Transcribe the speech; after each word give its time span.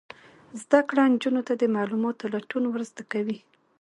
زده 0.61 0.79
کړه 0.89 1.03
نجونو 1.13 1.41
ته 1.47 1.53
د 1.57 1.63
معلوماتو 1.75 2.31
لټون 2.33 2.63
ور 2.67 2.81
زده 2.91 3.03
کوي. 3.11 3.37